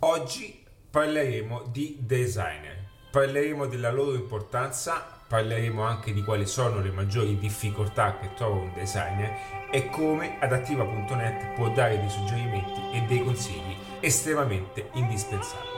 Oggi 0.00 0.64
parleremo 0.90 1.64
di 1.72 1.96
designer, 1.98 2.84
parleremo 3.10 3.66
della 3.66 3.90
loro 3.90 4.14
importanza, 4.14 5.04
parleremo 5.26 5.82
anche 5.82 6.12
di 6.12 6.22
quali 6.22 6.46
sono 6.46 6.78
le 6.78 6.92
maggiori 6.92 7.36
difficoltà 7.36 8.16
che 8.16 8.32
trova 8.34 8.60
un 8.60 8.72
designer 8.74 9.66
e 9.72 9.90
come 9.90 10.38
adattiva.net 10.38 11.54
può 11.54 11.70
dare 11.70 11.98
dei 11.98 12.10
suggerimenti 12.10 12.80
e 12.92 13.00
dei 13.08 13.24
consigli 13.24 13.74
estremamente 13.98 14.88
indispensabili. 14.92 15.77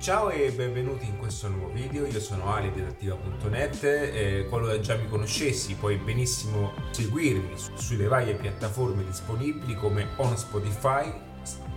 Ciao 0.00 0.30
e 0.30 0.52
benvenuti 0.52 1.06
in 1.06 1.18
questo 1.18 1.48
nuovo 1.48 1.72
video, 1.72 2.06
io 2.06 2.20
sono 2.20 2.54
Ali 2.54 2.70
di 2.70 2.78
Adattiva.net 2.78 3.82
e 3.82 4.46
qualora 4.48 4.78
già 4.78 4.94
mi 4.94 5.08
conoscessi 5.08 5.74
puoi 5.74 5.96
benissimo 5.96 6.72
seguirmi 6.92 7.54
sulle 7.74 8.06
varie 8.06 8.34
piattaforme 8.34 9.04
disponibili 9.04 9.74
come 9.74 10.06
On 10.18 10.36
Spotify, 10.38 11.12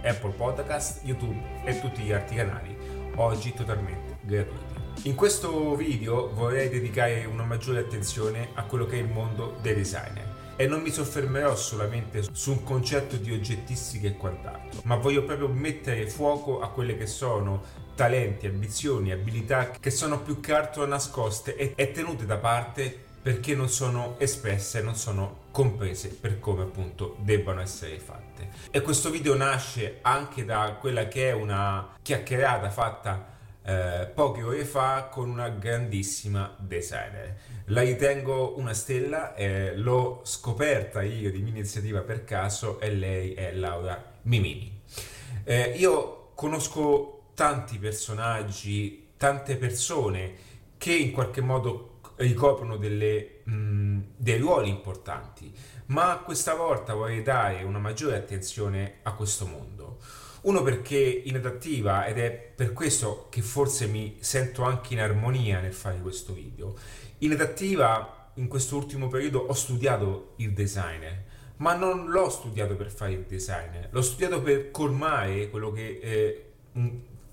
Apple 0.04 0.34
Podcast, 0.34 1.04
YouTube 1.04 1.64
e 1.66 1.82
tutti 1.82 2.04
gli 2.04 2.12
altri 2.12 2.36
canali, 2.36 2.78
oggi 3.16 3.54
totalmente 3.54 4.20
gratuiti. 4.22 5.10
In 5.10 5.16
questo 5.16 5.76
video 5.76 6.32
vorrei 6.32 6.70
dedicare 6.70 7.26
una 7.26 7.44
maggiore 7.44 7.80
attenzione 7.80 8.50
a 8.54 8.66
quello 8.66 8.86
che 8.86 8.98
è 8.98 9.02
il 9.02 9.10
mondo 9.10 9.58
dei 9.64 9.74
designer 9.74 10.30
e 10.58 10.68
non 10.68 10.82
mi 10.82 10.92
soffermerò 10.92 11.56
solamente 11.56 12.22
su 12.34 12.52
un 12.52 12.64
concetto 12.64 13.16
di 13.16 13.32
oggettistica 13.34 14.08
e 14.08 14.16
quant'altro, 14.16 14.82
ma 14.84 14.96
voglio 14.96 15.24
proprio 15.24 15.48
mettere 15.48 16.08
fuoco 16.08 16.62
a 16.62 16.70
quelle 16.70 16.96
che 16.96 17.08
sono 17.08 17.64
talenti, 17.96 18.48
ambizioni, 18.48 19.12
abilità 19.12 19.72
che 19.72 19.92
sono 19.92 20.22
più 20.22 20.40
che 20.40 20.54
altro 20.54 20.86
nascoste 20.86 21.56
e, 21.56 21.74
e 21.76 21.92
tenute 21.92 22.26
da 22.26 22.38
parte 22.38 23.10
perché 23.22 23.54
non 23.54 23.70
sono 23.70 24.16
espresse, 24.18 24.82
non 24.82 24.96
sono 24.96 25.42
comprese 25.52 26.10
per 26.10 26.40
come 26.40 26.64
appunto 26.64 27.18
debbano 27.20 27.62
essere 27.62 28.00
fatte. 28.00 28.50
E 28.72 28.82
questo 28.82 29.12
video 29.12 29.36
nasce 29.36 30.00
anche 30.02 30.44
da 30.44 30.78
quella 30.80 31.08
che 31.08 31.30
è 31.30 31.34
una 31.34 31.98
chiacchierata 32.02 32.70
fatta 32.72 33.32
eh, 33.64 34.10
poche 34.14 34.42
ore 34.42 34.66
fa 34.66 35.08
con 35.12 35.30
una 35.30 35.50
grandissima 35.50 36.56
designer. 36.58 37.38
La 37.66 37.82
ritengo 37.82 38.58
una 38.58 38.74
stella, 38.74 39.36
eh, 39.36 39.76
l'ho 39.76 40.22
scoperta 40.24 41.04
io 41.04 41.32
di 41.32 41.42
mia 41.42 41.52
iniziativa 41.52 42.02
per 42.02 42.24
caso 42.24 42.80
e 42.80 42.92
lei 42.92 43.34
è 43.34 43.54
Laura 43.54 44.04
Mimini. 44.24 44.82
Eh, 45.44 45.74
io 45.78 46.32
conosco 46.34 47.21
tanti 47.42 47.80
personaggi, 47.80 49.14
tante 49.18 49.56
persone 49.56 50.34
che 50.78 50.94
in 50.94 51.12
qualche 51.12 51.42
modo 51.42 52.02
ricoprono 52.18 52.78
delle, 52.78 53.40
mh, 53.46 54.00
dei 54.16 54.38
ruoli 54.38 54.70
importanti, 54.70 55.52
ma 55.88 56.22
questa 56.24 56.54
volta 56.54 56.94
vorrei 56.94 57.24
dare 57.24 57.64
una 57.64 57.80
maggiore 57.80 58.16
attenzione 58.16 59.00
a 59.02 59.14
questo 59.14 59.48
mondo. 59.48 59.98
Uno 60.42 60.62
perché 60.62 61.00
inadattiva 61.00 62.06
ed 62.06 62.20
è 62.20 62.30
per 62.30 62.74
questo 62.74 63.26
che 63.32 63.42
forse 63.42 63.88
mi 63.88 64.18
sento 64.20 64.62
anche 64.62 64.94
in 64.94 65.00
armonia 65.00 65.62
nel 65.62 65.74
fare 65.74 65.98
questo 66.00 66.34
video. 66.34 66.76
Inadattiva 67.18 68.34
in 68.36 68.48
questo 68.48 68.76
ultimo 68.76 69.08
periodo 69.08 69.40
ho 69.40 69.54
studiato 69.54 70.34
il 70.36 70.54
designer, 70.54 71.24
ma 71.56 71.74
non 71.74 72.08
l'ho 72.12 72.30
studiato 72.30 72.76
per 72.76 72.92
fare 72.92 73.14
il 73.14 73.26
designer, 73.28 73.88
l'ho 73.90 74.02
studiato 74.04 74.44
per 74.44 74.70
colmare 74.70 75.50
quello 75.50 75.72
che 75.72 76.00
eh, 76.04 76.46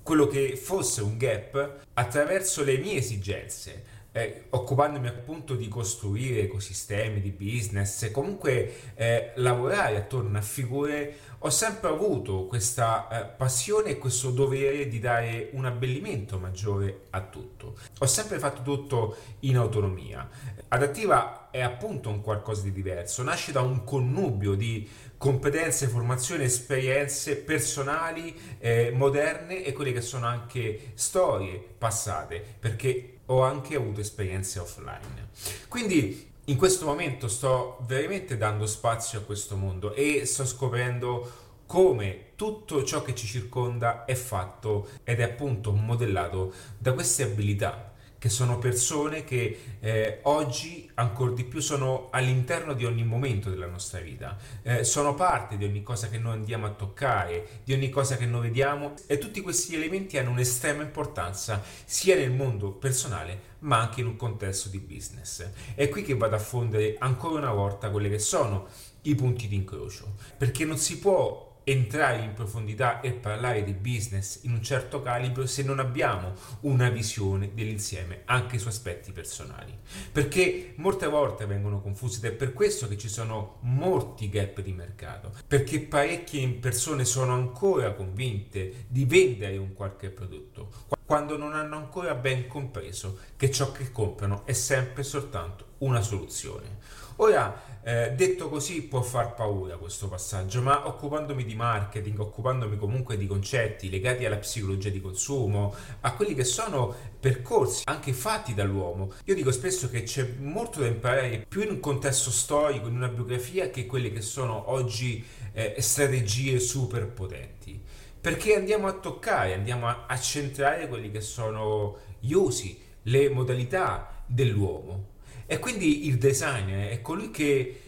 quello 0.09 0.27
che 0.27 0.57
fosse 0.57 1.03
un 1.03 1.19
gap 1.19 1.81
attraverso 1.93 2.65
le 2.65 2.79
mie 2.79 2.95
esigenze, 2.95 3.85
eh, 4.13 4.45
occupandomi 4.49 5.07
appunto 5.07 5.55
di 5.55 5.69
costruire 5.69 6.41
ecosistemi 6.41 7.21
di 7.21 7.31
business 7.31 8.11
comunque 8.11 8.95
eh, 8.95 9.33
lavorare 9.35 9.99
attorno 9.99 10.39
a 10.39 10.41
figure, 10.41 11.15
ho 11.41 11.51
sempre 11.51 11.91
avuto 11.91 12.47
questa 12.47 13.07
eh, 13.11 13.27
passione 13.37 13.91
e 13.91 13.99
questo 13.99 14.31
dovere 14.31 14.89
di 14.89 14.99
dare 14.99 15.51
un 15.53 15.67
abbellimento 15.67 16.39
maggiore 16.39 17.03
a 17.11 17.21
tutto. 17.21 17.77
Ho 17.99 18.07
sempre 18.07 18.39
fatto 18.39 18.63
tutto 18.63 19.15
in 19.41 19.59
autonomia. 19.59 20.27
Adattiva 20.69 21.48
è 21.51 21.61
appunto 21.61 22.09
un 22.09 22.21
qualcosa 22.21 22.63
di 22.63 22.73
diverso, 22.73 23.23
nasce 23.23 23.53
da 23.53 23.61
un 23.61 23.85
connubio 23.85 24.55
di 24.55 24.89
competenze, 25.17 25.89
formazione, 25.89 26.45
esperienze 26.45 27.37
personali, 27.37 28.35
eh, 28.59 28.93
moderne 28.95 29.65
e 29.65 29.73
quelle 29.73 29.93
che 29.93 30.01
sono 30.01 30.27
anche 30.27 30.93
storie 30.95 31.63
passate, 31.77 32.45
perché 32.59 33.19
ho 33.27 33.43
anche 33.43 33.77
avuto 33.77 34.01
esperienze 34.01 34.59
offline. 34.59 35.31
Quindi 35.69 36.27
in 36.45 36.57
questo 36.57 36.87
momento 36.87 37.29
sto 37.29 37.79
veramente 37.87 38.39
dando 38.39 38.67
spazio 38.67 39.19
a 39.19 39.23
questo 39.23 39.57
mondo 39.57 39.93
e 39.93 40.25
sto 40.25 40.47
scoprendo 40.47 41.47
come 41.67 42.33
tutto 42.37 42.83
ciò 42.85 43.03
che 43.03 43.15
ci 43.15 43.27
circonda 43.27 44.07
è 44.07 44.15
fatto 44.15 44.89
ed 45.05 45.21
è 45.21 45.25
appunto 45.25 45.73
modellato 45.73 46.55
da 46.79 46.95
queste 46.95 47.25
abilità 47.25 47.88
che 48.19 48.29
sono 48.29 48.59
persone 48.59 49.25
che 49.25 49.77
eh, 49.81 50.19
oggi 50.23 50.91
ancora 50.95 51.31
di 51.33 51.45
più 51.45 51.61
sono 51.61 52.09
all'interno 52.11 52.75
di 52.75 52.85
ogni 52.85 53.05
momento 53.05 53.49
della 53.49 53.67
nostra 53.67 54.01
vita, 54.01 54.37
eh, 54.63 54.85
sono 54.85 55.15
parte 55.15 55.57
di 55.57 55.65
ogni 55.65 55.83
cosa 55.83 56.09
che 56.09 56.19
noi 56.19 56.33
andiamo 56.33 56.67
a 56.67 56.71
toccare, 56.71 57.61
di 57.65 57.73
ogni 57.73 57.91
cosa 57.91 58.17
che 58.17 58.27
noi 58.27 58.43
vediamo 58.43 58.95
e 59.07 59.19
tutti 59.19 59.41
questi 59.41 59.75
elementi 59.75 60.19
hanno 60.19 60.31
un'estrema 60.31 60.83
importanza 60.83 61.63
sia 61.85 62.17
nel 62.17 62.33
mondo 62.33 62.73
personale 62.73 63.57
ma 63.61 63.81
anche 63.81 64.01
in 64.01 64.07
un 64.07 64.17
contesto 64.17 64.69
di 64.69 64.79
business. 64.79 65.49
È 65.75 65.89
qui 65.89 66.03
che 66.03 66.15
vado 66.15 66.37
a 66.37 66.41
fondere 66.41 66.97
ancora 66.99 67.39
una 67.39 67.53
volta 67.53 67.91
quelli 67.91 68.09
che 68.09 68.19
sono 68.19 68.69
i 69.03 69.15
punti 69.15 69.49
di 69.49 69.57
incrocio, 69.57 70.15
perché 70.37 70.65
non 70.65 70.77
si 70.77 70.99
può 70.99 71.48
entrare 71.71 72.23
in 72.23 72.35
profondità 72.35 73.01
e 73.01 73.13
parlare 73.13 73.65
di 73.65 73.73
business 73.73 74.41
in 74.43 74.53
un 74.53 74.63
certo 74.63 75.03
calibro 75.03 75.47
se 75.47 75.63
non 75.63 75.79
abbiamo 75.79 76.33
una 76.61 76.89
visione 76.89 77.51
dell'insieme 77.55 78.23
anche 78.25 78.59
su 78.59 78.69
aspetti 78.69 79.13
personali. 79.13 79.77
Perché 80.11 80.73
molte 80.77 81.07
volte 81.07 81.47
vengono 81.47 81.81
confuse 81.81 82.19
ed 82.19 82.33
è 82.33 82.37
per 82.37 82.53
questo 82.53 82.89
che 82.89 82.97
ci 82.97 83.09
sono 83.09 83.59
molti 83.63 84.29
gap 84.29 84.61
di 84.61 84.73
mercato 84.73 85.33
perché 85.47 85.81
parecchie 85.81 86.49
persone 86.49 87.05
sono 87.05 87.33
ancora 87.35 87.93
convinte 87.93 88.85
di 88.89 89.05
vendere 89.05 89.57
un 89.57 89.75
qualche 89.75 90.11
prodotto 90.11 90.97
quando 91.09 91.39
non 91.39 91.55
hanno 91.55 91.77
ancora 91.77 92.15
ben 92.15 92.47
compreso 92.47 93.21
che 93.35 93.51
ciò 93.51 93.73
che 93.73 93.91
comprano 93.91 94.43
è 94.45 94.53
sempre 94.53 95.03
soltanto 95.03 95.65
una 95.79 96.03
soluzione 96.03 96.77
ora 97.17 97.63
eh, 97.83 98.13
detto 98.15 98.51
così 98.51 98.83
può 98.83 99.01
far 99.01 99.35
paura 99.35 99.79
questo 99.79 100.09
passaggio, 100.09 100.61
ma 100.61 100.87
occupandomi 100.87 101.43
di 101.45 101.55
marketing, 101.55 102.19
occupandomi 102.19 102.77
comunque 102.77 103.17
di 103.17 103.27
concetti 103.27 103.89
legati 103.89 104.27
alla 104.27 104.37
psicologia 104.37 104.91
di 104.91 105.01
consumo, 105.01 105.75
a 106.01 106.13
quelli 106.13 106.35
che 106.35 106.45
sono 106.45 106.95
percorsi 107.19 107.85
anche 107.87 108.13
fatti 108.13 108.53
dall'uomo, 108.53 109.13
io 109.25 109.35
dico 109.35 109.51
spesso 109.53 109.89
che 109.89 110.03
c'è 110.03 110.35
molto 110.39 110.81
da 110.81 110.87
imparare 110.87 111.47
più 111.49 111.63
in 111.63 111.71
un 111.71 111.81
contesto 111.81 112.31
storico, 112.31 112.89
in 112.89 112.97
una 112.97 113.09
biografia, 113.09 113.71
che 113.71 113.87
quelle 113.87 114.13
che 114.13 114.21
sono 114.21 114.71
oggi 114.71 115.25
eh, 115.53 115.77
strategie 115.79 116.61
super 116.61 117.07
potenti. 117.07 117.87
Perché 118.21 118.57
andiamo 118.57 118.87
a 118.87 118.93
toccare, 118.93 119.55
andiamo 119.55 119.87
a, 119.87 120.07
a 120.07 120.19
centrare 120.19 120.89
quelli 120.89 121.11
che 121.11 121.21
sono 121.21 121.99
gli 122.19 122.33
usi, 122.33 122.79
le 123.03 123.29
modalità 123.31 124.23
dell'uomo 124.27 125.17
e 125.47 125.59
quindi 125.59 126.07
il 126.07 126.19
designer 126.19 126.91
è 126.91 127.01
colui 127.01 127.31
che 127.31 127.81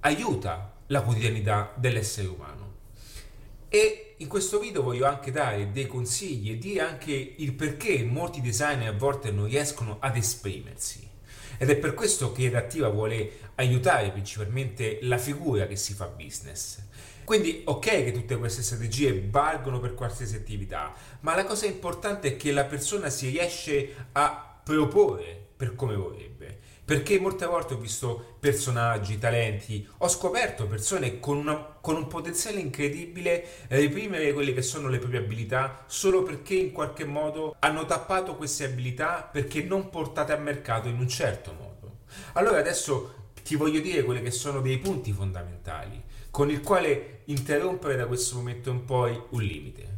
aiuta 0.00 0.76
la 0.88 1.00
quotidianità 1.00 1.72
dell'essere 1.76 2.28
umano. 2.28 2.68
E 3.68 4.16
in 4.18 4.28
questo 4.28 4.58
video 4.58 4.82
voglio 4.82 5.06
anche 5.06 5.30
dare 5.30 5.70
dei 5.72 5.86
consigli 5.86 6.50
e 6.50 6.58
dire 6.58 6.80
anche 6.80 7.34
il 7.38 7.54
perché 7.54 8.04
molti 8.04 8.42
designer 8.42 8.88
a 8.88 8.96
volte 8.96 9.30
non 9.30 9.46
riescono 9.46 9.96
ad 9.98 10.16
esprimersi. 10.16 11.08
Ed 11.56 11.70
è 11.70 11.76
per 11.76 11.94
questo 11.94 12.32
che 12.32 12.42
Redattiva 12.42 12.88
vuole 12.88 13.52
aiutare 13.54 14.10
principalmente 14.10 14.98
la 15.02 15.18
figura 15.18 15.66
che 15.66 15.76
si 15.76 15.94
fa 15.94 16.06
business. 16.06 16.82
Quindi 17.30 17.62
ok 17.64 17.84
che 17.84 18.10
tutte 18.10 18.36
queste 18.38 18.60
strategie 18.60 19.28
valgono 19.30 19.78
per 19.78 19.94
qualsiasi 19.94 20.34
attività, 20.34 20.92
ma 21.20 21.36
la 21.36 21.44
cosa 21.44 21.64
importante 21.66 22.26
è 22.26 22.36
che 22.36 22.50
la 22.50 22.64
persona 22.64 23.08
si 23.08 23.28
riesce 23.28 23.94
a 24.10 24.60
proporre 24.64 25.40
per 25.56 25.76
come 25.76 25.94
vorrebbe. 25.94 26.58
Perché 26.84 27.20
molte 27.20 27.46
volte 27.46 27.74
ho 27.74 27.78
visto 27.78 28.34
personaggi, 28.40 29.20
talenti, 29.20 29.88
ho 29.98 30.08
scoperto 30.08 30.66
persone 30.66 31.20
con, 31.20 31.36
una, 31.36 31.54
con 31.80 31.94
un 31.94 32.08
potenziale 32.08 32.58
incredibile 32.58 33.46
reprimere 33.68 34.32
quelle 34.32 34.52
che 34.52 34.62
sono 34.62 34.88
le 34.88 34.98
proprie 34.98 35.20
abilità 35.20 35.84
solo 35.86 36.24
perché 36.24 36.54
in 36.54 36.72
qualche 36.72 37.04
modo 37.04 37.54
hanno 37.60 37.86
tappato 37.86 38.34
queste 38.34 38.64
abilità 38.64 39.22
perché 39.22 39.62
non 39.62 39.88
portate 39.88 40.32
a 40.32 40.36
mercato 40.36 40.88
in 40.88 40.98
un 40.98 41.08
certo 41.08 41.52
modo. 41.52 41.98
Allora 42.32 42.58
adesso 42.58 43.28
ti 43.44 43.54
voglio 43.54 43.78
dire 43.78 44.02
quelli 44.02 44.20
che 44.20 44.32
sono 44.32 44.60
dei 44.60 44.78
punti 44.78 45.12
fondamentali 45.12 46.08
con 46.30 46.50
il 46.50 46.60
quale 46.60 47.20
interrompere 47.24 47.96
da 47.96 48.06
questo 48.06 48.36
momento 48.36 48.70
in 48.70 48.84
poi 48.84 49.20
un 49.30 49.42
limite. 49.42 49.88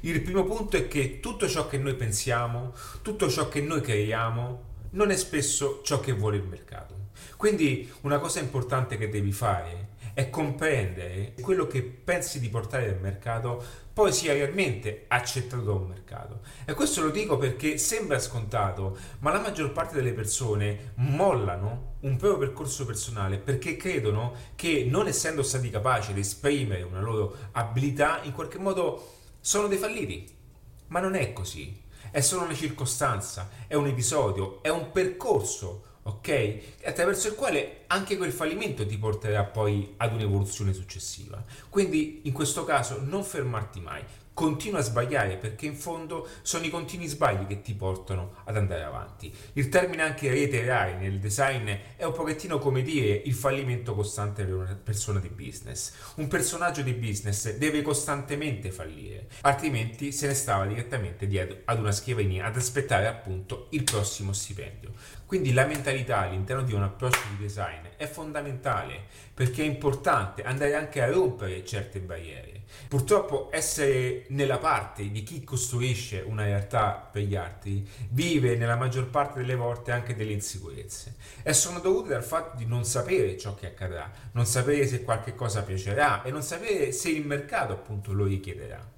Il 0.00 0.20
primo 0.22 0.44
punto 0.44 0.76
è 0.76 0.88
che 0.88 1.20
tutto 1.20 1.48
ciò 1.48 1.68
che 1.68 1.78
noi 1.78 1.94
pensiamo, 1.94 2.74
tutto 3.02 3.28
ciò 3.28 3.48
che 3.48 3.60
noi 3.60 3.80
creiamo, 3.80 4.70
non 4.90 5.10
è 5.10 5.16
spesso 5.16 5.80
ciò 5.84 6.00
che 6.00 6.12
vuole 6.12 6.38
il 6.38 6.44
mercato. 6.44 7.10
Quindi 7.36 7.90
una 8.02 8.18
cosa 8.18 8.40
importante 8.40 8.96
che 8.96 9.08
devi 9.08 9.32
fare 9.32 9.90
è 10.14 10.28
comprendere 10.28 11.34
quello 11.40 11.66
che 11.66 11.82
pensi 11.82 12.40
di 12.40 12.48
portare 12.48 12.88
al 12.88 13.00
mercato 13.00 13.64
poi 13.92 14.12
sia 14.12 14.32
realmente 14.32 15.04
accettato 15.08 15.62
da 15.62 15.72
un 15.72 15.86
mercato. 15.86 16.40
E 16.64 16.72
questo 16.74 17.02
lo 17.02 17.10
dico 17.10 17.36
perché 17.36 17.76
sembra 17.76 18.18
scontato, 18.18 18.96
ma 19.20 19.32
la 19.32 19.40
maggior 19.40 19.72
parte 19.72 19.94
delle 19.94 20.12
persone 20.12 20.92
mollano 20.96 21.96
un 22.00 22.16
proprio 22.16 22.38
percorso 22.38 22.86
personale 22.86 23.38
perché 23.38 23.76
credono 23.76 24.34
che 24.54 24.86
non 24.88 25.06
essendo 25.06 25.42
stati 25.42 25.70
capaci 25.70 26.12
di 26.12 26.20
esprimere 26.20 26.82
una 26.82 27.00
loro 27.00 27.36
abilità, 27.52 28.20
in 28.22 28.32
qualche 28.32 28.58
modo 28.58 29.18
sono 29.40 29.68
dei 29.68 29.78
falliti. 29.78 30.40
Ma 30.88 31.00
non 31.00 31.14
è 31.14 31.32
così. 31.32 31.80
È 32.10 32.20
solo 32.20 32.44
una 32.44 32.54
circostanza, 32.54 33.48
è 33.66 33.74
un 33.74 33.86
episodio, 33.86 34.62
è 34.62 34.68
un 34.68 34.90
percorso 34.90 35.90
ok? 36.04 36.58
Attraverso 36.84 37.28
il 37.28 37.34
quale 37.34 37.81
anche 37.92 38.16
quel 38.16 38.32
fallimento 38.32 38.86
ti 38.86 38.96
porterà 38.96 39.44
poi 39.44 39.94
ad 39.98 40.14
un'evoluzione 40.14 40.72
successiva. 40.72 41.44
Quindi 41.68 42.22
in 42.24 42.32
questo 42.32 42.64
caso 42.64 42.98
non 43.02 43.22
fermarti 43.22 43.80
mai, 43.80 44.02
continua 44.34 44.78
a 44.78 44.82
sbagliare 44.82 45.36
perché 45.36 45.66
in 45.66 45.74
fondo 45.74 46.26
sono 46.40 46.64
i 46.64 46.70
continui 46.70 47.06
sbagli 47.06 47.46
che 47.46 47.60
ti 47.60 47.74
portano 47.74 48.36
ad 48.44 48.56
andare 48.56 48.82
avanti. 48.82 49.32
Il 49.54 49.68
termine 49.68 50.02
anche 50.02 50.30
reiterare 50.30 50.96
nel 50.96 51.18
design 51.18 51.68
è 51.96 52.04
un 52.04 52.12
pochettino 52.12 52.58
come 52.58 52.82
dire 52.82 53.14
il 53.24 53.34
fallimento 53.34 53.94
costante 53.94 54.44
per 54.44 54.54
una 54.54 54.80
persona 54.82 55.20
di 55.20 55.28
business. 55.28 55.92
Un 56.16 56.28
personaggio 56.28 56.82
di 56.82 56.94
business 56.94 57.56
deve 57.56 57.82
costantemente 57.82 58.70
fallire, 58.70 59.28
altrimenti 59.42 60.12
se 60.12 60.26
ne 60.26 60.34
stava 60.34 60.66
direttamente 60.66 61.26
dietro 61.26 61.58
ad 61.64 61.78
una 61.78 61.92
scrivania 61.92 62.46
ad 62.46 62.56
aspettare 62.56 63.06
appunto 63.06 63.66
il 63.70 63.84
prossimo 63.84 64.32
stipendio. 64.32 64.92
Quindi 65.26 65.52
la 65.52 65.66
mentalità 65.66 66.20
all'interno 66.20 66.62
di 66.62 66.72
un 66.72 66.82
approccio 66.82 67.20
di 67.30 67.42
design 67.42 67.81
è 67.96 68.06
fondamentale 68.06 69.06
perché 69.34 69.62
è 69.62 69.66
importante 69.66 70.42
andare 70.42 70.74
anche 70.74 71.02
a 71.02 71.10
rompere 71.10 71.64
certe 71.64 72.00
barriere. 72.00 72.62
Purtroppo 72.88 73.48
essere 73.52 74.24
nella 74.28 74.58
parte 74.58 75.10
di 75.10 75.22
chi 75.22 75.44
costruisce 75.44 76.20
una 76.20 76.44
realtà 76.44 77.08
per 77.10 77.22
gli 77.22 77.36
altri 77.36 77.88
vive 78.10 78.56
nella 78.56 78.76
maggior 78.76 79.08
parte 79.08 79.40
delle 79.40 79.54
volte 79.54 79.92
anche 79.92 80.14
delle 80.14 80.32
insicurezze 80.32 81.14
e 81.42 81.52
sono 81.52 81.80
dovute 81.80 82.10
dal 82.10 82.24
fatto 82.24 82.56
di 82.56 82.66
non 82.66 82.84
sapere 82.84 83.38
ciò 83.38 83.54
che 83.54 83.66
accadrà, 83.66 84.10
non 84.32 84.46
sapere 84.46 84.86
se 84.86 85.02
qualche 85.02 85.34
cosa 85.34 85.62
piacerà 85.62 86.22
e 86.22 86.30
non 86.30 86.42
sapere 86.42 86.92
se 86.92 87.10
il 87.10 87.26
mercato 87.26 87.72
appunto 87.72 88.12
lo 88.12 88.24
richiederà. 88.24 88.91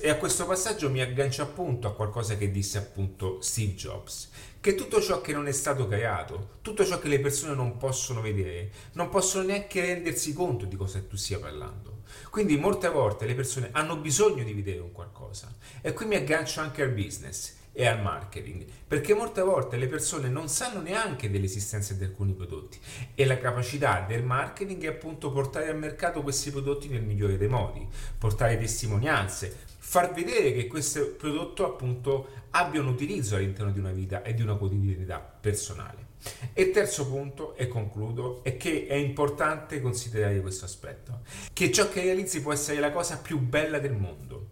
E 0.00 0.08
a 0.08 0.16
questo 0.16 0.46
passaggio 0.46 0.90
mi 0.90 1.00
aggancio 1.00 1.42
appunto 1.42 1.86
a 1.86 1.94
qualcosa 1.94 2.36
che 2.36 2.50
disse 2.50 2.78
appunto 2.78 3.40
Steve 3.40 3.74
Jobs, 3.74 4.30
che 4.60 4.74
tutto 4.74 5.00
ciò 5.00 5.20
che 5.20 5.32
non 5.32 5.46
è 5.46 5.52
stato 5.52 5.86
creato, 5.86 6.58
tutto 6.62 6.84
ciò 6.84 6.98
che 6.98 7.08
le 7.08 7.20
persone 7.20 7.54
non 7.54 7.76
possono 7.76 8.20
vedere, 8.20 8.70
non 8.92 9.10
possono 9.10 9.44
neanche 9.44 9.80
rendersi 9.80 10.32
conto 10.32 10.64
di 10.64 10.76
cosa 10.76 11.00
tu 11.00 11.16
stia 11.16 11.38
parlando. 11.38 12.02
Quindi 12.30 12.56
molte 12.56 12.88
volte 12.88 13.26
le 13.26 13.34
persone 13.34 13.68
hanno 13.72 13.96
bisogno 13.96 14.42
di 14.42 14.52
vedere 14.52 14.80
un 14.80 14.92
qualcosa. 14.92 15.54
E 15.80 15.92
qui 15.92 16.06
mi 16.06 16.16
aggancio 16.16 16.60
anche 16.60 16.82
al 16.82 16.90
business 16.90 17.60
e 17.72 17.86
al 17.86 18.02
marketing, 18.02 18.66
perché 18.86 19.14
molte 19.14 19.40
volte 19.40 19.76
le 19.76 19.86
persone 19.86 20.28
non 20.28 20.48
sanno 20.48 20.80
neanche 20.80 21.30
dell'esistenza 21.30 21.94
di 21.94 22.04
alcuni 22.04 22.32
prodotti 22.32 22.78
e 23.14 23.24
la 23.24 23.38
capacità 23.38 24.04
del 24.06 24.22
marketing 24.22 24.84
è 24.84 24.88
appunto 24.88 25.32
portare 25.32 25.68
al 25.68 25.78
mercato 25.78 26.22
questi 26.22 26.50
prodotti 26.50 26.88
nel 26.88 27.02
migliore 27.02 27.38
dei 27.38 27.48
modi, 27.48 27.86
portare 28.18 28.58
testimonianze, 28.58 29.56
far 29.78 30.12
vedere 30.12 30.52
che 30.52 30.66
questo 30.66 31.14
prodotto 31.16 31.64
appunto 31.64 32.28
abbia 32.50 32.80
un 32.80 32.88
utilizzo 32.88 33.36
all'interno 33.36 33.72
di 33.72 33.78
una 33.78 33.92
vita 33.92 34.22
e 34.22 34.34
di 34.34 34.42
una 34.42 34.56
quotidianità 34.56 35.18
personale. 35.18 36.10
E 36.52 36.70
terzo 36.70 37.08
punto, 37.08 37.56
e 37.56 37.66
concludo, 37.66 38.44
è 38.44 38.56
che 38.56 38.86
è 38.86 38.94
importante 38.94 39.80
considerare 39.80 40.40
questo 40.40 40.64
aspetto, 40.66 41.22
che 41.52 41.72
ciò 41.72 41.88
che 41.88 42.02
realizzi 42.02 42.40
può 42.40 42.52
essere 42.52 42.78
la 42.78 42.92
cosa 42.92 43.18
più 43.18 43.38
bella 43.38 43.78
del 43.78 43.94
mondo, 43.94 44.48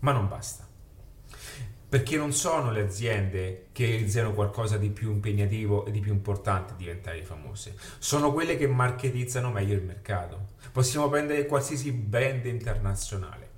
ma 0.00 0.12
non 0.12 0.28
basta. 0.28 0.63
Perché 1.94 2.16
non 2.16 2.32
sono 2.32 2.72
le 2.72 2.80
aziende 2.80 3.66
che 3.70 3.86
realizzano 3.86 4.32
qualcosa 4.32 4.76
di 4.76 4.90
più 4.90 5.12
impegnativo 5.12 5.86
e 5.86 5.92
di 5.92 6.00
più 6.00 6.12
importante 6.12 6.74
diventare 6.76 7.22
famose, 7.22 7.76
sono 7.98 8.32
quelle 8.32 8.56
che 8.56 8.66
marketizzano 8.66 9.52
meglio 9.52 9.74
il 9.74 9.82
mercato. 9.84 10.54
Possiamo 10.72 11.08
prendere 11.08 11.46
qualsiasi 11.46 11.92
brand 11.92 12.46
internazionale 12.46 13.52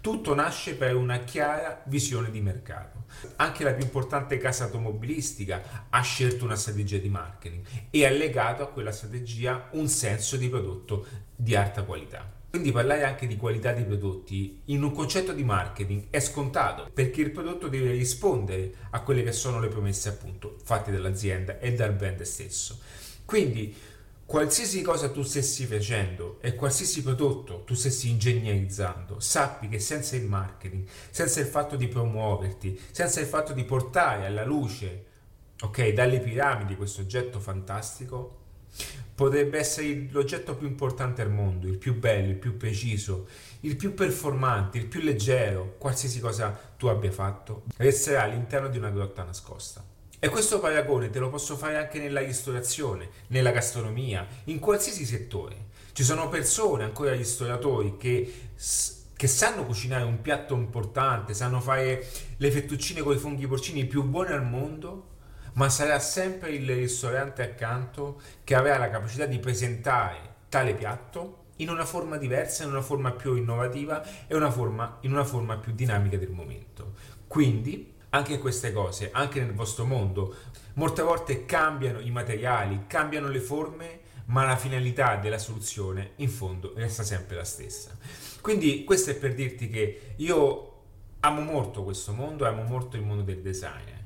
tutto 0.00 0.34
nasce 0.34 0.74
per 0.74 0.94
una 0.94 1.18
chiara 1.18 1.82
visione 1.86 2.30
di 2.30 2.40
mercato. 2.40 3.04
Anche 3.36 3.64
la 3.64 3.72
più 3.72 3.84
importante 3.84 4.38
casa 4.38 4.64
automobilistica 4.64 5.86
ha 5.90 6.00
scelto 6.00 6.44
una 6.44 6.56
strategia 6.56 6.98
di 6.98 7.08
marketing 7.08 7.64
e 7.90 8.06
ha 8.06 8.10
legato 8.10 8.62
a 8.62 8.68
quella 8.68 8.92
strategia 8.92 9.68
un 9.72 9.86
senso 9.88 10.36
di 10.36 10.48
prodotto 10.48 11.06
di 11.34 11.54
alta 11.54 11.82
qualità. 11.82 12.37
Quindi 12.50 12.72
parlare 12.72 13.04
anche 13.04 13.26
di 13.26 13.36
qualità 13.36 13.72
dei 13.72 13.84
prodotti 13.84 14.62
in 14.66 14.82
un 14.82 14.92
concetto 14.92 15.32
di 15.32 15.44
marketing 15.44 16.04
è 16.08 16.18
scontato 16.18 16.88
perché 16.92 17.20
il 17.20 17.30
prodotto 17.30 17.68
deve 17.68 17.92
rispondere 17.92 18.72
a 18.90 19.02
quelle 19.02 19.22
che 19.22 19.32
sono 19.32 19.60
le 19.60 19.68
promesse 19.68 20.08
appunto 20.08 20.56
fatte 20.64 20.90
dall'azienda 20.90 21.58
e 21.58 21.74
dal 21.74 21.92
brand 21.92 22.22
stesso. 22.22 22.80
Quindi 23.26 23.76
qualsiasi 24.24 24.80
cosa 24.80 25.10
tu 25.10 25.22
stessi 25.22 25.66
facendo 25.66 26.38
e 26.40 26.54
qualsiasi 26.54 27.02
prodotto 27.02 27.64
tu 27.64 27.74
stessi 27.74 28.08
ingegnerizzando, 28.08 29.20
sappi 29.20 29.68
che 29.68 29.78
senza 29.78 30.16
il 30.16 30.24
marketing, 30.24 30.86
senza 31.10 31.40
il 31.40 31.46
fatto 31.46 31.76
di 31.76 31.86
promuoverti, 31.86 32.80
senza 32.90 33.20
il 33.20 33.26
fatto 33.26 33.52
di 33.52 33.64
portare 33.64 34.24
alla 34.24 34.44
luce, 34.46 35.04
ok, 35.60 35.90
dalle 35.90 36.20
piramidi 36.20 36.76
questo 36.76 37.02
oggetto 37.02 37.40
fantastico, 37.40 38.37
potrebbe 39.18 39.58
essere 39.58 40.06
l'oggetto 40.10 40.54
più 40.54 40.68
importante 40.68 41.22
al 41.22 41.30
mondo, 41.30 41.66
il 41.66 41.76
più 41.76 41.98
bello, 41.98 42.28
il 42.28 42.36
più 42.36 42.56
preciso, 42.56 43.26
il 43.60 43.74
più 43.74 43.92
performante, 43.92 44.78
il 44.78 44.86
più 44.86 45.00
leggero, 45.00 45.74
qualsiasi 45.76 46.20
cosa 46.20 46.56
tu 46.76 46.86
abbia 46.86 47.10
fatto, 47.10 47.64
resterà 47.78 48.22
all'interno 48.22 48.68
di 48.68 48.78
una 48.78 48.90
grotta 48.90 49.24
nascosta. 49.24 49.84
E 50.20 50.28
questo 50.28 50.60
paragone 50.60 51.10
te 51.10 51.18
lo 51.18 51.30
posso 51.30 51.56
fare 51.56 51.76
anche 51.76 51.98
nella 51.98 52.20
ristorazione, 52.20 53.08
nella 53.28 53.50
gastronomia, 53.50 54.26
in 54.44 54.60
qualsiasi 54.60 55.04
settore. 55.04 55.66
Ci 55.92 56.04
sono 56.04 56.28
persone, 56.28 56.84
ancora 56.84 57.12
ristoratori, 57.12 57.96
che, 57.96 58.50
che 59.16 59.26
sanno 59.26 59.64
cucinare 59.64 60.04
un 60.04 60.20
piatto 60.20 60.54
importante, 60.54 61.34
sanno 61.34 61.60
fare 61.60 62.08
le 62.36 62.50
fettuccine 62.52 63.00
con 63.00 63.16
i 63.16 63.18
funghi 63.18 63.48
porcini 63.48 63.84
più 63.84 64.04
buone 64.04 64.32
al 64.32 64.44
mondo, 64.44 65.16
ma 65.54 65.68
sarà 65.68 65.98
sempre 65.98 66.50
il 66.50 66.72
ristorante 66.74 67.42
accanto 67.42 68.20
che 68.44 68.54
avrà 68.54 68.78
la 68.78 68.90
capacità 68.90 69.26
di 69.26 69.38
presentare 69.38 70.36
tale 70.48 70.74
piatto 70.74 71.44
in 71.56 71.70
una 71.70 71.84
forma 71.84 72.16
diversa, 72.16 72.64
in 72.64 72.70
una 72.70 72.82
forma 72.82 73.12
più 73.12 73.34
innovativa 73.34 74.04
e 74.26 74.34
una 74.34 74.50
forma, 74.50 74.98
in 75.02 75.12
una 75.12 75.24
forma 75.24 75.56
più 75.56 75.72
dinamica 75.72 76.16
del 76.16 76.30
momento. 76.30 76.94
Quindi 77.26 77.94
anche 78.10 78.38
queste 78.38 78.72
cose, 78.72 79.10
anche 79.12 79.40
nel 79.40 79.52
vostro 79.52 79.84
mondo, 79.84 80.34
molte 80.74 81.02
volte 81.02 81.44
cambiano 81.44 82.00
i 82.00 82.10
materiali, 82.10 82.84
cambiano 82.86 83.28
le 83.28 83.40
forme, 83.40 84.00
ma 84.26 84.44
la 84.44 84.56
finalità 84.56 85.16
della 85.16 85.38
soluzione 85.38 86.12
in 86.16 86.28
fondo 86.28 86.72
resta 86.76 87.02
sempre 87.02 87.36
la 87.36 87.44
stessa. 87.44 87.96
Quindi 88.40 88.84
questo 88.84 89.10
è 89.10 89.16
per 89.16 89.34
dirti 89.34 89.68
che 89.68 90.14
io 90.16 90.72
amo 91.20 91.40
molto 91.40 91.82
questo 91.82 92.12
mondo, 92.12 92.46
amo 92.46 92.62
molto 92.62 92.96
il 92.96 93.02
mondo 93.02 93.22
del 93.22 93.40
design 93.40 93.97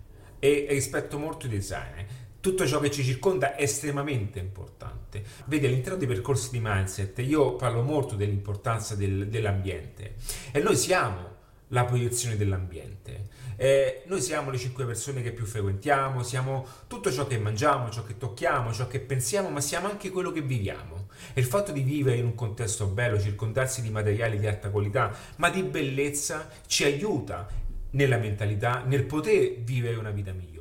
e 0.44 0.66
rispetto 0.70 1.20
molto 1.20 1.46
i 1.46 1.48
design. 1.48 2.00
Tutto 2.40 2.66
ciò 2.66 2.80
che 2.80 2.90
ci 2.90 3.04
circonda 3.04 3.54
è 3.54 3.62
estremamente 3.62 4.40
importante. 4.40 5.22
Vedi, 5.44 5.66
all'interno 5.66 5.98
dei 5.98 6.08
percorsi 6.08 6.50
di 6.50 6.58
mindset 6.60 7.16
io 7.20 7.54
parlo 7.54 7.82
molto 7.82 8.16
dell'importanza 8.16 8.96
del, 8.96 9.28
dell'ambiente 9.28 10.16
e 10.50 10.58
noi 10.58 10.74
siamo 10.74 11.30
la 11.68 11.84
proiezione 11.84 12.36
dell'ambiente. 12.36 13.28
Eh, 13.54 14.02
noi 14.06 14.20
siamo 14.20 14.50
le 14.50 14.58
cinque 14.58 14.84
persone 14.84 15.22
che 15.22 15.30
più 15.30 15.46
frequentiamo, 15.46 16.24
siamo 16.24 16.66
tutto 16.88 17.12
ciò 17.12 17.28
che 17.28 17.38
mangiamo, 17.38 17.90
ciò 17.90 18.02
che 18.02 18.18
tocchiamo, 18.18 18.72
ciò 18.72 18.88
che 18.88 18.98
pensiamo, 18.98 19.48
ma 19.48 19.60
siamo 19.60 19.88
anche 19.88 20.10
quello 20.10 20.32
che 20.32 20.42
viviamo. 20.42 21.06
E 21.32 21.40
il 21.40 21.46
fatto 21.46 21.70
di 21.70 21.82
vivere 21.82 22.16
in 22.16 22.24
un 22.24 22.34
contesto 22.34 22.86
bello, 22.86 23.20
circondarsi 23.20 23.80
di 23.80 23.90
materiali 23.90 24.40
di 24.40 24.48
alta 24.48 24.70
qualità, 24.70 25.14
ma 25.36 25.48
di 25.48 25.62
bellezza, 25.62 26.48
ci 26.66 26.82
aiuta 26.82 27.46
nella 27.92 28.18
mentalità, 28.18 28.82
nel 28.84 29.04
poter 29.04 29.60
vivere 29.60 29.96
una 29.96 30.10
vita 30.10 30.32
migliore. 30.32 30.60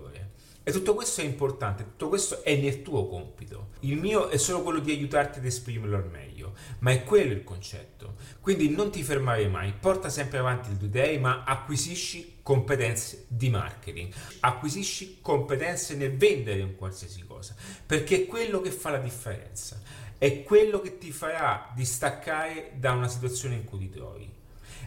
E 0.64 0.72
tutto 0.72 0.94
questo 0.94 1.22
è 1.22 1.24
importante, 1.24 1.84
tutto 1.84 2.08
questo 2.08 2.44
è 2.44 2.56
nel 2.56 2.84
tuo 2.84 3.08
compito. 3.08 3.70
Il 3.80 3.98
mio 3.98 4.30
è 4.30 4.38
solo 4.38 4.62
quello 4.62 4.80
di 4.80 4.92
aiutarti 4.92 5.40
ad 5.40 5.46
esprimerlo 5.46 5.98
al 5.98 6.08
meglio, 6.08 6.54
ma 6.80 6.92
è 6.92 7.04
quello 7.04 7.34
il 7.34 7.44
concetto. 7.44 8.14
Quindi 8.40 8.70
non 8.70 8.92
ti 8.92 9.02
fermare 9.02 9.48
mai, 9.48 9.74
porta 9.74 10.10
sempre 10.10 10.38
avanti 10.38 10.70
il 10.70 10.78
tuo 10.78 10.86
idee, 10.86 11.18
ma 11.18 11.44
acquisisci 11.46 12.40
competenze 12.44 13.26
di 13.28 13.50
marketing, 13.50 14.14
acquisisci 14.42 15.18
competenze 15.20 15.96
nel 15.96 16.16
vendere 16.16 16.62
un 16.62 16.76
qualsiasi 16.76 17.26
cosa, 17.26 17.56
perché 17.84 18.24
è 18.24 18.26
quello 18.28 18.62
che 18.62 18.70
fa 18.70 18.92
la 18.92 19.00
differenza, 19.00 19.82
è 20.20 20.44
quello 20.44 20.80
che 20.80 21.00
ti 21.00 21.12
farà 21.12 21.72
distaccare 21.76 22.74
da 22.76 22.92
una 22.92 23.08
situazione 23.08 23.56
in 23.56 23.64
cui 23.64 23.80
ti 23.80 23.90
trovi. 23.90 24.41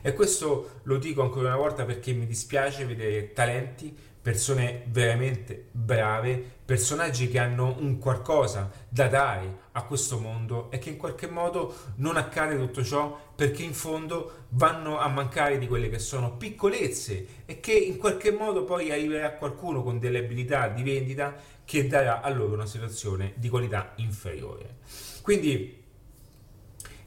E 0.07 0.13
questo 0.13 0.81
lo 0.83 0.99
dico 0.99 1.23
ancora 1.23 1.47
una 1.47 1.57
volta 1.57 1.87
perché 1.87 2.13
mi 2.13 2.27
dispiace 2.27 2.85
vedere 2.85 3.33
talenti 3.33 3.97
persone 4.21 4.83
veramente 4.89 5.69
brave, 5.71 6.45
personaggi 6.63 7.27
che 7.31 7.39
hanno 7.39 7.75
un 7.79 7.97
qualcosa 7.99 8.71
da 8.87 9.09
dare 9.09 9.61
a 9.73 9.83
questo 9.85 10.19
mondo 10.19 10.71
e 10.71 10.79
che 10.79 10.91
in 10.91 10.99
qualche 10.99 11.27
modo 11.27 11.75
non 11.97 12.19
accade 12.19 12.59
tutto 12.59 12.85
ciò 12.85 13.19
perché 13.35 13.63
in 13.63 13.73
fondo 13.73 14.45
vanno 14.51 14.99
a 14.99 15.09
mancare 15.09 15.57
di 15.57 15.67
quelle 15.67 15.89
che 15.89 15.99
sono 15.99 16.37
piccolezze 16.37 17.27
e 17.47 17.61
che 17.61 17.73
in 17.73 17.97
qualche 17.97 18.31
modo 18.31 18.65
poi 18.65 18.93
arriverà 18.93 19.33
qualcuno 19.33 19.83
con 19.83 19.99
delle 19.99 20.19
abilità 20.19 20.69
di 20.69 20.83
vendita 20.83 21.35
che 21.65 21.87
darà 21.87 22.21
a 22.21 22.29
loro 22.29 22.53
una 22.53 22.67
situazione 22.67 23.33
di 23.37 23.49
qualità 23.49 23.95
inferiore. 23.97 24.77
Quindi 25.23 25.83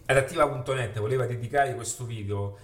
adattiva.net 0.06 1.00
voleva 1.00 1.26
dedicare 1.26 1.76
questo 1.76 2.06
video 2.06 2.58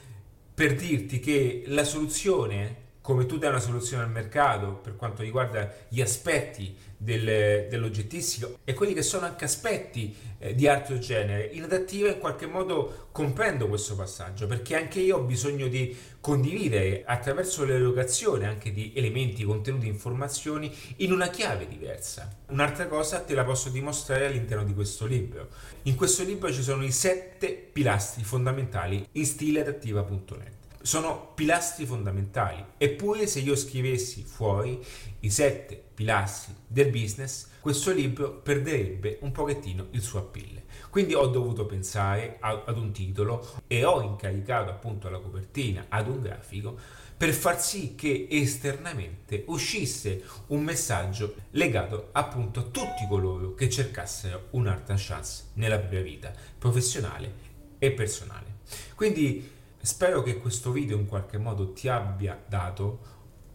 per 0.53 0.75
dirti 0.75 1.19
che 1.19 1.63
la 1.67 1.83
soluzione 1.83 2.81
come 3.03 3.25
tu 3.25 3.37
dai 3.37 3.49
una 3.49 3.59
soluzione 3.59 4.03
al 4.03 4.09
mercato 4.09 4.75
per 4.75 4.95
quanto 4.95 5.23
riguarda 5.23 5.69
gli 5.89 5.99
aspetti 5.99 6.73
del, 6.95 7.67
dell'oggettistico 7.69 8.59
e 8.63 8.73
quelli 8.73 8.93
che 8.93 9.01
sono 9.01 9.25
anche 9.25 9.43
aspetti 9.43 10.15
eh, 10.39 10.55
di 10.55 10.69
altro 10.69 10.97
genere. 10.99 11.49
In 11.51 11.63
adattiva 11.63 12.07
in 12.07 12.17
qualche 12.17 12.45
modo 12.45 13.09
comprendo 13.11 13.67
questo 13.67 13.97
passaggio 13.97 14.47
perché 14.47 14.77
anche 14.77 15.01
io 15.01 15.17
ho 15.17 15.23
bisogno 15.23 15.67
di 15.67 15.93
condividere 16.21 17.03
attraverso 17.05 17.65
l'erogazione 17.65 18.47
anche 18.47 18.71
di 18.71 18.93
elementi, 18.95 19.43
contenuti, 19.43 19.87
informazioni 19.87 20.73
in 20.97 21.11
una 21.11 21.27
chiave 21.27 21.67
diversa. 21.67 22.33
Un'altra 22.51 22.87
cosa 22.87 23.19
te 23.19 23.33
la 23.33 23.43
posso 23.43 23.67
dimostrare 23.67 24.27
all'interno 24.27 24.63
di 24.63 24.73
questo 24.73 25.05
libro. 25.05 25.49
In 25.83 25.95
questo 25.95 26.23
libro 26.23 26.53
ci 26.53 26.63
sono 26.63 26.85
i 26.85 26.91
sette 26.91 27.49
pilastri 27.49 28.23
fondamentali 28.23 29.05
in 29.11 29.25
stile 29.25 29.59
adattiva.net 29.59 30.62
sono 30.83 31.31
pilastri 31.33 31.85
fondamentali. 31.85 32.63
Eppure 32.77 33.25
se 33.25 33.39
io 33.39 33.55
scrivessi 33.55 34.23
fuori 34.23 34.79
i 35.21 35.29
sette 35.29 35.81
pilastri 35.93 36.53
del 36.67 36.89
business, 36.89 37.47
questo 37.61 37.91
libro 37.91 38.33
perderebbe 38.41 39.19
un 39.21 39.31
pochettino 39.31 39.87
il 39.91 40.01
suo 40.01 40.19
appeal. 40.19 40.61
Quindi 40.89 41.13
ho 41.13 41.25
dovuto 41.27 41.65
pensare 41.65 42.37
ad 42.41 42.77
un 42.77 42.91
titolo 42.91 43.49
e 43.67 43.85
ho 43.85 44.01
incaricato 44.01 44.69
appunto 44.69 45.09
la 45.09 45.19
copertina 45.19 45.85
ad 45.87 46.07
un 46.07 46.21
grafico 46.21 46.77
per 47.15 47.31
far 47.31 47.61
sì 47.61 47.95
che 47.95 48.27
esternamente 48.29 49.45
uscisse 49.47 50.23
un 50.47 50.61
messaggio 50.61 51.35
legato 51.51 52.09
appunto 52.11 52.59
a 52.59 52.63
tutti 52.63 53.07
coloro 53.07 53.53
che 53.53 53.69
cercassero 53.69 54.47
un'altra 54.51 54.95
chance 54.97 55.45
nella 55.53 55.79
propria 55.79 56.01
vita 56.01 56.33
professionale 56.59 57.31
e 57.79 57.91
personale. 57.91 58.57
Quindi 58.95 59.49
Spero 59.85 60.23
che 60.23 60.37
questo 60.37 60.71
video 60.71 60.95
in 60.95 61.07
qualche 61.07 61.37
modo 61.37 61.73
ti 61.73 61.89
abbia 61.89 62.41
dato 62.47 62.99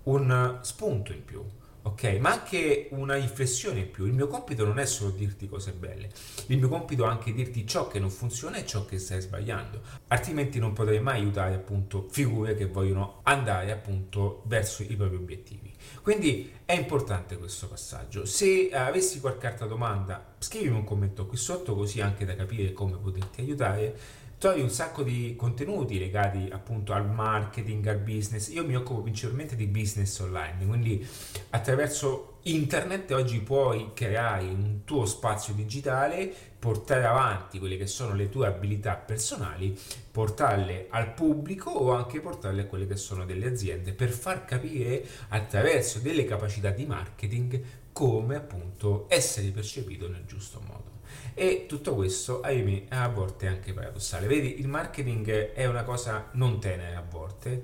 un 0.03 0.59
spunto 0.61 1.11
in 1.15 1.25
più, 1.25 1.43
ok? 1.81 2.05
Ma 2.21 2.33
anche 2.33 2.89
una 2.91 3.15
riflessione 3.15 3.79
in 3.81 3.91
più. 3.91 4.05
Il 4.05 4.13
mio 4.13 4.27
compito 4.27 4.67
non 4.67 4.79
è 4.79 4.85
solo 4.85 5.09
dirti 5.09 5.49
cose 5.49 5.73
belle, 5.73 6.11
il 6.49 6.59
mio 6.59 6.69
compito 6.69 7.05
è 7.05 7.09
anche 7.09 7.33
dirti 7.33 7.67
ciò 7.67 7.89
che 7.89 7.99
non 7.99 8.11
funziona 8.11 8.59
e 8.59 8.67
ciò 8.67 8.85
che 8.85 8.99
stai 8.99 9.23
sbagliando, 9.23 9.81
altrimenti 10.09 10.59
non 10.59 10.75
potrei 10.75 11.01
mai 11.01 11.21
aiutare 11.21 11.55
appunto 11.55 12.09
figure 12.11 12.55
che 12.55 12.67
vogliono 12.67 13.21
andare 13.23 13.73
appunto 13.73 14.43
verso 14.45 14.83
i 14.83 14.97
propri 14.97 15.17
obiettivi. 15.17 15.75
Quindi 16.03 16.53
è 16.67 16.75
importante 16.75 17.39
questo 17.39 17.69
passaggio. 17.69 18.27
Se 18.27 18.69
avessi 18.71 19.21
qualche 19.21 19.47
altra 19.47 19.65
domanda, 19.65 20.35
scrivimi 20.41 20.77
un 20.77 20.85
commento 20.85 21.25
qui 21.25 21.39
sotto 21.39 21.75
così 21.75 22.03
anche 22.03 22.27
da 22.27 22.37
capire 22.37 22.75
come 22.75 22.99
poterti 22.99 23.41
aiutare 23.41 24.27
trovi 24.39 24.61
un 24.61 24.71
sacco 24.71 25.03
di 25.03 25.35
contenuti 25.37 25.99
legati 25.99 26.49
appunto 26.51 26.93
al 26.93 27.11
marketing, 27.11 27.85
al 27.89 27.99
business. 27.99 28.49
Io 28.51 28.65
mi 28.65 28.77
occupo 28.77 29.03
principalmente 29.03 29.57
di 29.57 29.67
business 29.67 30.17
online, 30.21 30.65
quindi 30.65 31.07
attraverso 31.51 32.39
internet 32.43 33.11
oggi 33.11 33.41
puoi 33.41 33.91
creare 33.95 34.45
un 34.45 34.85
tuo 34.85 35.07
spazio 35.07 35.55
digitale, 35.55 36.33
portare 36.59 37.05
avanti 37.05 37.59
quelle 37.59 37.77
che 37.77 37.89
sono 37.89 38.15
le 38.15 38.29
tue 38.29 38.47
abilità 38.47 38.95
personali, 38.95 39.77
portarle 40.11 40.87
al 40.91 41.13
pubblico 41.15 41.71
o 41.71 41.93
anche 41.93 42.21
portarle 42.21 42.63
a 42.63 42.67
quelle 42.67 42.87
che 42.87 42.97
sono 42.97 43.25
delle 43.25 43.49
aziende 43.49 43.93
per 43.93 44.11
far 44.11 44.45
capire 44.45 45.05
attraverso 45.29 45.99
delle 45.99 46.25
capacità 46.25 46.71
di 46.71 46.87
marketing 46.87 47.63
come 47.93 48.37
appunto 48.37 49.07
essere 49.09 49.49
percepito 49.49 50.09
nel 50.09 50.25
giusto 50.25 50.61
modo. 50.65 50.98
E 51.35 51.67
tutto 51.69 51.95
questo, 51.95 52.41
ahimè, 52.41 52.87
a 52.89 53.09
volte 53.09 53.47
è 53.47 53.49
anche 53.49 53.73
paradossale. 53.73 54.27
Vedi, 54.27 54.59
il 54.61 54.69
marketing 54.69 55.53
è 55.53 55.67
una 55.67 55.85
cosa 55.85 56.31
non 56.33 56.59
tenera 56.59 56.99
a 56.99 57.05
volte 57.09 57.63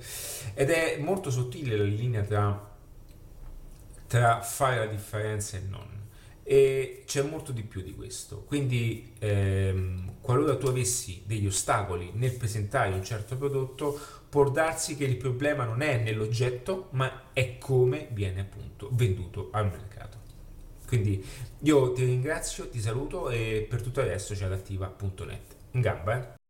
ed 0.54 0.70
è 0.70 0.98
molto 0.98 1.30
sottile 1.30 1.76
la 1.76 1.82
linea 1.82 2.22
tra, 2.22 2.76
tra 4.06 4.40
fare 4.42 4.76
la 4.76 4.86
differenza 4.86 5.56
e 5.56 5.62
non. 5.68 6.02
E 6.44 7.02
c'è 7.06 7.22
molto 7.22 7.52
di 7.52 7.62
più 7.62 7.80
di 7.80 7.94
questo. 7.94 8.44
Quindi, 8.44 9.14
ehm, 9.18 10.20
qualora 10.20 10.56
tu 10.56 10.66
avessi 10.66 11.22
degli 11.26 11.46
ostacoli 11.46 12.10
nel 12.14 12.36
presentare 12.36 12.94
un 12.94 13.02
certo 13.02 13.36
prodotto, 13.36 13.98
può 14.28 14.50
darsi 14.50 14.96
che 14.96 15.04
il 15.04 15.16
problema 15.16 15.64
non 15.64 15.80
è 15.80 15.98
nell'oggetto, 15.98 16.88
ma 16.90 17.30
è 17.32 17.58
come 17.58 18.08
viene 18.12 18.40
appunto 18.42 18.88
venduto 18.92 19.48
al 19.52 19.70
mercato. 19.70 20.23
Quindi 20.94 21.24
io 21.62 21.92
ti 21.92 22.04
ringrazio, 22.04 22.68
ti 22.68 22.80
saluto 22.80 23.28
e 23.28 23.66
per 23.68 23.82
tutto 23.82 24.00
adesso 24.00 24.32
c'è 24.32 24.44
adattiva.net. 24.44 25.56
In 25.72 25.80
gamba, 25.80 26.16
eh? 26.16 26.43